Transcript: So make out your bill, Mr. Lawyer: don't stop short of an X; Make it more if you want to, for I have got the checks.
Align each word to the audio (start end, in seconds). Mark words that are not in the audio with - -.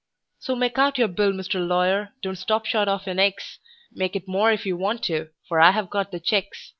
So 0.39 0.55
make 0.55 0.79
out 0.79 0.97
your 0.97 1.07
bill, 1.09 1.31
Mr. 1.31 1.59
Lawyer: 1.67 2.11
don't 2.23 2.35
stop 2.35 2.65
short 2.65 2.87
of 2.87 3.05
an 3.05 3.19
X; 3.19 3.59
Make 3.91 4.15
it 4.15 4.27
more 4.27 4.51
if 4.51 4.65
you 4.65 4.75
want 4.75 5.03
to, 5.03 5.29
for 5.47 5.59
I 5.59 5.69
have 5.69 5.91
got 5.91 6.09
the 6.11 6.19
checks. 6.19 6.69